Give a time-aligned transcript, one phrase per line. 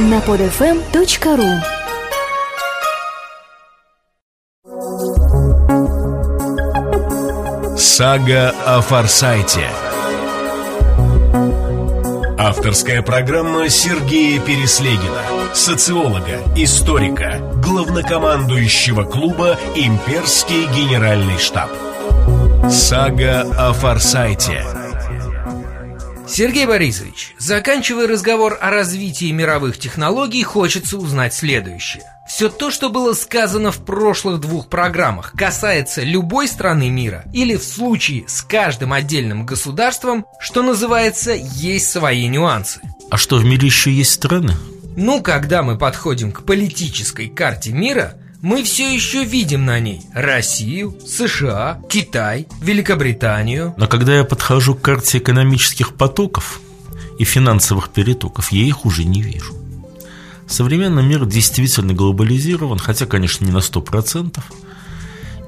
[0.00, 1.60] на podfm.ru
[7.76, 9.68] Сага о Форсайте.
[12.38, 21.70] Авторская программа Сергея Переслегина Социолога, историка, главнокомандующего клуба «Имперский генеральный штаб»
[22.70, 24.79] Сага о Форсайте
[26.30, 32.04] Сергей Борисович, заканчивая разговор о развитии мировых технологий, хочется узнать следующее.
[32.28, 37.64] Все то, что было сказано в прошлых двух программах, касается любой страны мира или в
[37.64, 42.80] случае с каждым отдельным государством, что называется, есть свои нюансы.
[43.10, 44.54] А что, в мире еще есть страны?
[44.96, 50.96] Ну, когда мы подходим к политической карте мира, мы все еще видим на ней Россию,
[51.06, 53.74] США, Китай, Великобританию.
[53.76, 56.60] Но когда я подхожу к карте экономических потоков
[57.18, 59.54] и финансовых перетоков, я их уже не вижу.
[60.46, 64.40] Современный мир действительно глобализирован, хотя, конечно, не на 100%.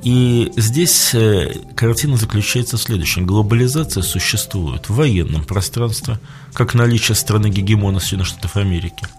[0.05, 3.25] И здесь э, картина заключается в следующем.
[3.25, 6.19] Глобализация существует в военном пространстве,
[6.53, 9.06] как наличие страны гегемона Соединенных Штатов Америки–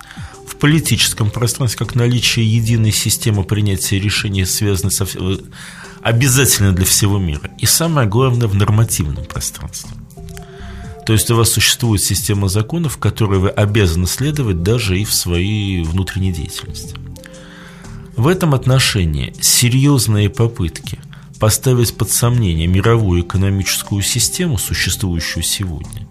[0.63, 5.05] политическом пространстве, как наличие единой системы принятия решений, связанной со
[6.01, 7.51] обязательно для всего мира.
[7.59, 9.91] И самое главное, в нормативном пространстве.
[11.05, 15.83] То есть у вас существует система законов, которые вы обязаны следовать даже и в своей
[15.83, 16.95] внутренней деятельности.
[18.15, 20.97] В этом отношении серьезные попытки
[21.41, 26.07] поставить под сомнение мировую экономическую систему, существующую сегодня,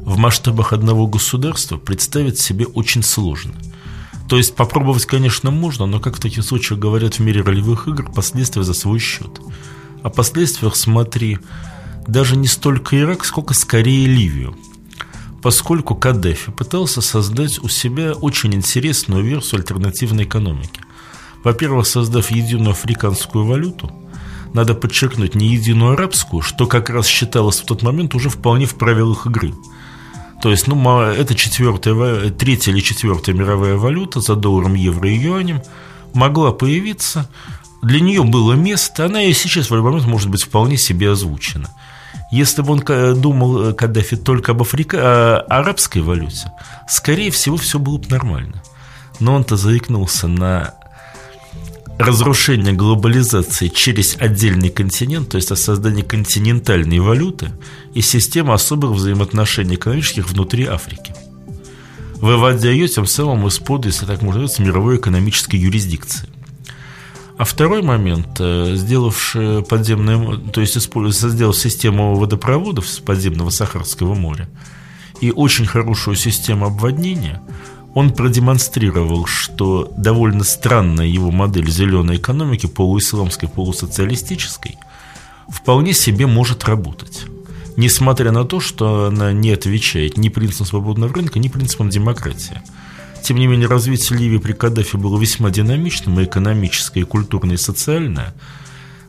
[0.00, 3.52] в масштабах одного государства представить себе очень сложно.
[4.32, 8.10] То есть попробовать, конечно, можно, но, как в таких случаях говорят в мире ролевых игр,
[8.10, 9.42] последствия за свой счет.
[10.02, 11.38] О последствиях смотри
[12.06, 14.56] даже не столько Ирак, сколько скорее Ливию.
[15.42, 20.80] Поскольку Каддафи пытался создать у себя очень интересную версию альтернативной экономики.
[21.44, 23.92] Во-первых, создав единую африканскую валюту,
[24.54, 28.76] надо подчеркнуть не единую арабскую, что как раз считалось в тот момент уже вполне в
[28.76, 29.52] правилах игры–
[30.42, 35.62] то есть, ну, это четвертая, третья или четвертая мировая валюта за долларом, евро и юанем
[36.14, 37.28] могла появиться.
[37.80, 41.68] Для нее было место, она и сейчас в любой момент может быть вполне себе озвучена.
[42.32, 46.50] Если бы он думал, э, Каддафи, только об Африка, о арабской валюте,
[46.88, 48.64] скорее всего, все было бы нормально.
[49.20, 50.74] Но он-то заикнулся на
[52.02, 57.52] разрушение глобализации через отдельный континент, то есть о создании континентальной валюты
[57.94, 61.14] и системы особых взаимоотношений экономических внутри Африки,
[62.16, 66.28] выводя ее тем самым из-под, если так можно сказать, мировой экономической юрисдикции.
[67.38, 74.48] А второй момент, э, сделавший подземное, то есть сделав систему водопроводов с подземного Сахарского моря
[75.20, 77.40] и очень хорошую систему обводнения–
[77.94, 84.78] он продемонстрировал, что довольно странная его модель зеленой экономики, полуисламской, полусоциалистической,
[85.48, 87.24] вполне себе может работать.
[87.76, 92.62] Несмотря на то, что она не отвечает ни принципам свободного рынка, ни принципам демократии.
[93.22, 97.58] Тем не менее, развитие Ливии при Каддафе было весьма динамичным, и экономическое, и культурное, и
[97.58, 98.34] социальное.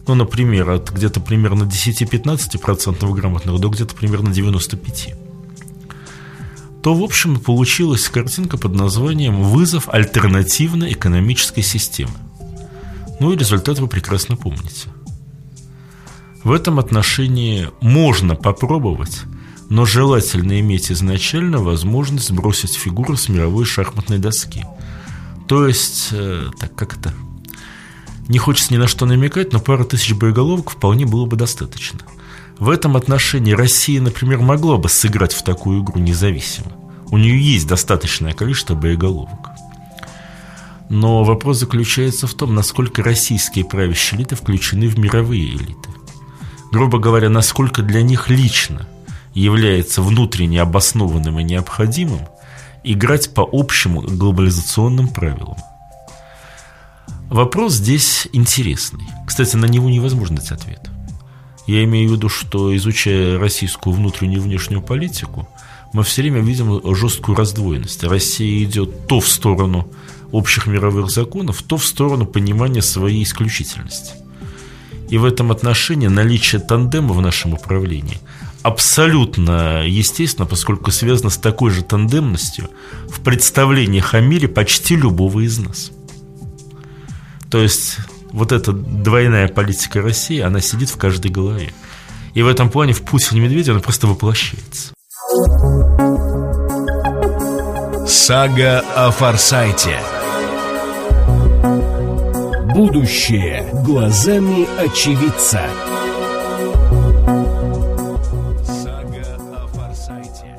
[0.08, 5.23] Ну, например, от где-то примерно 10-15% грамотных до где-то примерно 95%
[6.84, 12.12] то, в общем, получилась картинка под названием «Вызов альтернативной экономической системы».
[13.22, 14.90] Ну и результат вы прекрасно помните.
[16.44, 19.22] В этом отношении можно попробовать,
[19.70, 24.66] но желательно иметь изначально возможность сбросить фигуру с мировой шахматной доски.
[25.48, 27.14] То есть, э, так как это...
[28.28, 32.00] Не хочется ни на что намекать, но пара тысяч боеголовок вполне было бы достаточно–
[32.64, 36.72] в этом отношении Россия, например, могла бы сыграть в такую игру независимо.
[37.12, 39.50] У нее есть достаточное количество боеголовок.
[40.88, 45.90] Но вопрос заключается в том, насколько российские правящие элиты включены в мировые элиты.
[46.72, 48.88] Грубо говоря, насколько для них лично
[49.34, 52.22] является внутренне обоснованным и необходимым
[52.86, 55.58] играть по общим глобализационным правилам.
[57.30, 59.06] Вопрос здесь интересный.
[59.28, 60.93] Кстати, на него невозможно дать ответ.
[61.66, 65.48] Я имею в виду, что изучая российскую внутреннюю и внешнюю политику,
[65.94, 68.04] мы все время видим жесткую раздвоенность.
[68.04, 69.88] Россия идет то в сторону
[70.32, 74.14] общих мировых законов, то в сторону понимания своей исключительности.
[75.10, 78.18] И в этом отношении наличие тандема в нашем управлении
[78.64, 82.70] абсолютно естественно, поскольку связано с такой же тандемностью
[83.08, 85.92] в представлениях о мире почти любого из нас.
[87.52, 87.98] То есть
[88.34, 91.72] вот эта двойная политика России, она сидит в каждой голове.
[92.34, 94.94] И в этом плане в Путине Медведев она просто воплощается.
[98.08, 100.00] Сага о Форсайте.
[102.74, 105.62] Будущее глазами очевидца.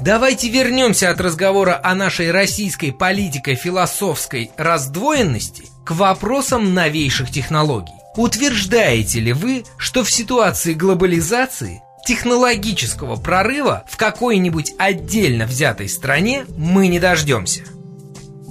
[0.00, 7.94] Давайте вернемся от разговора о нашей российской политико-философской раздвоенности к вопросам новейших технологий.
[8.16, 16.88] Утверждаете ли вы, что в ситуации глобализации технологического прорыва в какой-нибудь отдельно взятой стране мы
[16.88, 17.62] не дождемся?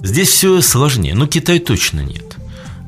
[0.02, 2.36] Здесь все сложнее, но Китай точно нет.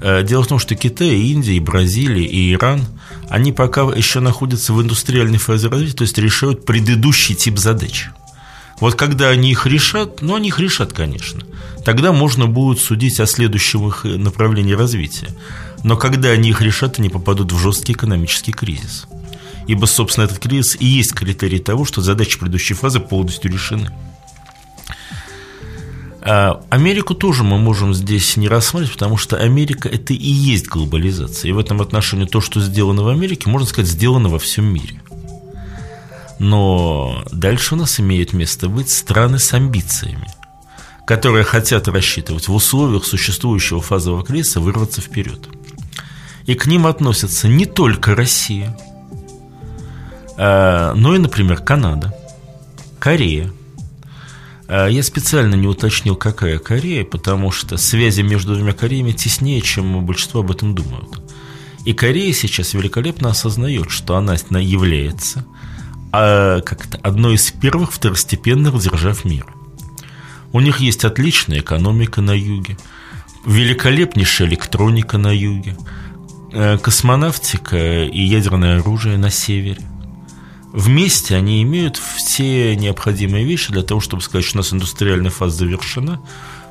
[0.03, 2.85] Э, дело в том, что Китай, Индия, Бразилия и Иран,
[3.29, 8.09] они пока еще находятся в индустриальной фазе развития, то есть решают предыдущий тип задач.
[8.79, 11.43] Вот когда они их решат, ну, они их решат, конечно,
[11.85, 15.29] тогда можно будет судить о следующем их направлении развития.
[15.83, 19.07] Но когда они их решат, они попадут в жесткий экономический кризис.
[19.67, 23.91] Ибо, собственно, этот кризис и есть критерий того, что задачи предыдущей фазы полностью решены.
[26.29, 31.51] А Америку тоже мы можем здесь не рассматривать, потому что Америка– это и есть глобализация.
[31.51, 35.01] И в этом отношении то, что сделано в Америке, можно сказать, сделано во всем мире.
[36.41, 40.27] Но дальше у нас имеют место быть страны с амбициями,
[41.07, 45.49] которые хотят рассчитывать в условиях существующего фазового кризиса вырваться вперед.
[46.47, 48.77] И к ним относятся не только Россия,
[50.37, 52.17] а, но и, например, Канада,
[52.99, 53.53] Корея.
[54.69, 60.05] А, я специально не уточнил, какая Корея, потому что связи между двумя Кореями теснее, чем
[60.05, 61.21] большинство об этом думают.
[61.85, 65.47] И Корея сейчас великолепно осознает, что она является
[66.13, 69.53] а, как это, одной из первых второстепенных держав мира.
[70.53, 72.79] У них есть отличная экономика на юге,
[73.45, 75.77] великолепнейшая электроника на юге,
[76.53, 79.83] э, космонавтика и ядерное оружие на севере.
[80.77, 85.59] Вместе они имеют все необходимые вещи для того, чтобы сказать, что у нас индустриальная фаза
[85.59, 86.21] завершена,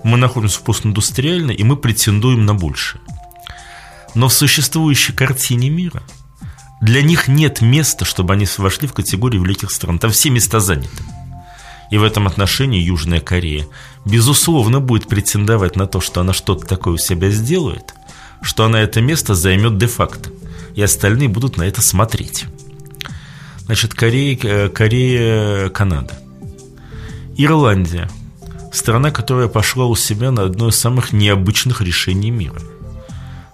[0.04, 3.02] мы находимся в постиндустриальной, и мы претендуем на большее.
[4.14, 6.02] Но в существующей картине мира–
[6.82, 9.98] для них нет места, чтобы они вошли в категорию великих стран.
[9.98, 11.04] Там все места заняты.
[11.90, 13.66] И в этом отношении Южная Корея,
[14.06, 17.94] безусловно, будет претендовать на то, что она что-то такое у себя сделает,
[18.42, 20.30] что она это место займет де-факто.
[20.76, 22.46] И остальные будут на это смотреть.
[23.66, 26.14] Значит, Корея, э, Корея, Канада.
[27.36, 28.10] Ирландия.
[28.72, 32.62] Страна, которая пошла у себя на одно из самых необычных решений мира.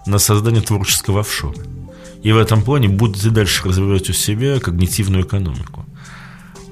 [0.06, 1.56] На создание творческого офшора
[2.24, 5.86] и в этом плане будут и дальше развивать у себя когнитивную экономику.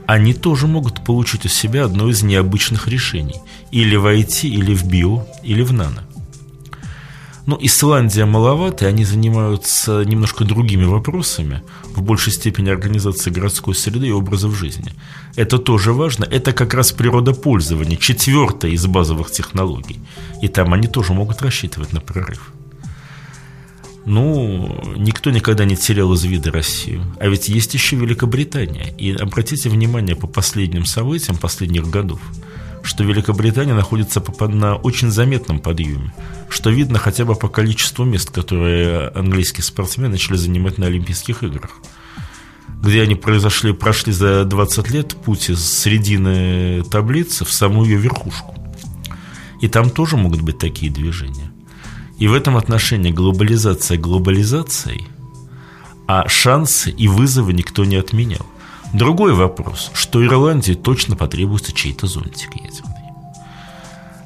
[0.05, 3.35] Они тоже могут получить у себя одно из необычных решений.
[3.71, 6.03] Или в IT, или в био, или в нано.
[7.49, 11.63] Но Исландия маловато, и они занимаются немножко другими вопросами,
[11.95, 14.93] в большей степени организации городской среды и образов жизни.
[15.35, 16.25] Это тоже важно.
[16.25, 19.99] Это как раз природопользование, четвертая из базовых технологий.
[20.43, 22.53] И там они тоже могут рассчитывать на прорыв.
[24.05, 27.01] Ну, никто никогда не терял из вида Россию.
[27.19, 28.93] А ведь есть еще Великобритания.
[28.99, 32.21] И обратите внимание по последним событиям последних годов,
[32.89, 36.11] что Великобритания находится на очень заметном подъеме,
[36.49, 41.77] что видно хотя бы по количеству мест, которые английские спортсмены начали занимать на Олимпийских играх
[42.81, 48.55] где они произошли, прошли за 20 лет путь из середины таблицы в самую ее верхушку.
[49.61, 51.51] И там тоже могут быть такие движения.
[52.19, 55.07] И в этом отношении глобализация глобализацией,
[56.07, 58.45] а шансы и вызовы никто не отменял.
[58.93, 62.99] Другой вопрос, что Ирландии точно потребуется чей-то зонтик ядерный.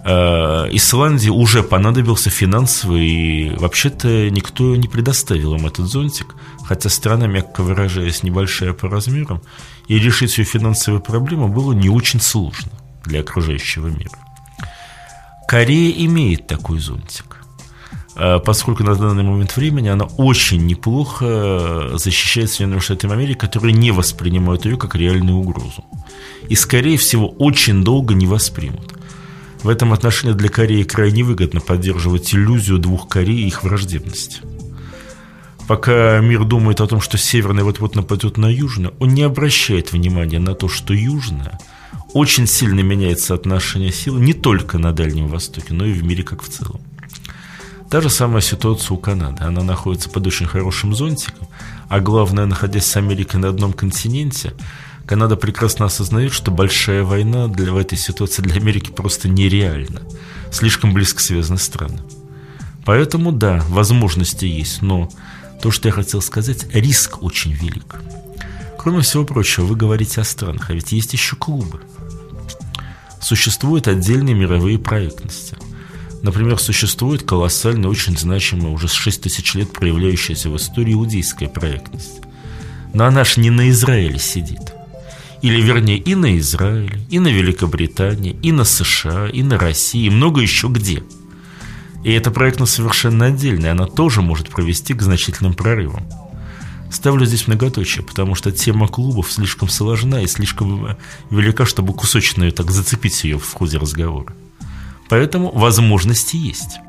[0.05, 7.27] Э, Исландии уже понадобился финансовый, и вообще-то никто не предоставил им этот зонтик, хотя страна,
[7.27, 9.41] мягко выражаясь, небольшая по размерам,
[9.87, 12.71] и решить ее финансовые проблемы было не очень сложно
[13.05, 14.17] для окружающего мира.
[15.47, 17.42] Корея имеет такой зонтик.
[18.15, 23.91] Э, поскольку на данный момент времени она очень неплохо защищает Соединенные Штаты Америки, которые не
[23.91, 25.83] воспринимают ее как реальную угрозу.
[26.49, 28.93] И, скорее всего, очень долго не воспримут.
[29.63, 34.41] В этом отношении для Кореи крайне выгодно поддерживать иллюзию двух Корей и их враждебности.
[35.67, 40.39] Пока мир думает о том, что Северная вот-вот нападет на Южную, он не обращает внимания
[40.39, 41.57] на то, что Южная
[42.13, 46.43] очень сильно меняет соотношение сил не только на Дальнем Востоке, но и в мире как
[46.43, 46.81] в целом.
[47.93, 49.43] Та же самая ситуация у Канады.
[49.43, 51.47] Она находится под очень хорошим зонтиком,
[51.89, 54.55] а главное, находясь с Америкой на одном континенте,
[55.05, 60.01] Канада прекрасно осознает, что большая война для, в этой ситуации для Америки просто нереальна.
[60.51, 61.99] Слишком близко связаны страны.
[62.83, 65.07] Поэтому, да, возможности есть, но
[65.61, 67.97] то, что я хотел сказать, риск очень велик.
[68.79, 71.79] Кроме всего прочего, вы говорите о странах, а ведь есть еще клубы.
[73.21, 75.57] существуют отдельные мировые проектности.
[76.23, 82.21] Например, существует колоссальная, очень значимая, уже с 6 тысяч лет проявляющаяся в истории иудейская проектность.
[82.93, 84.73] Но она ж не на Израиле сидит.
[85.41, 90.09] Или, вернее, и на Израиле, и на Великобритании, и на США, и на России, и
[90.09, 91.03] много еще где.
[92.05, 96.07] И эта проектность совершенно отдельная, она тоже может провести к значительным прорывам.
[96.89, 100.95] Ставлю здесь многоточие, потому что тема клубов слишком сложна и слишком
[101.29, 104.33] велика, чтобы кусочно так зацепить ее в ходе разговора.
[105.09, 106.79] Поэтому возможности есть.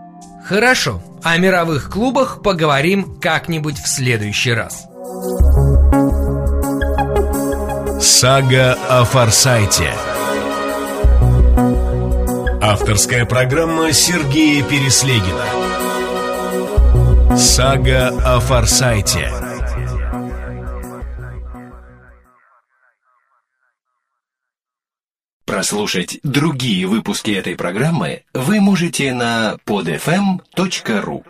[0.46, 4.86] Хорошо, о мировых клубах поговорим как-нибудь в следующий раз.
[8.00, 9.94] Сага о Форсайте.
[12.60, 15.44] Авторская программа Сергея Переслегина.
[17.36, 19.30] Сага о Форсайте.
[25.64, 31.24] Прослушать другие выпуски этой программы вы можете на podfm.ru.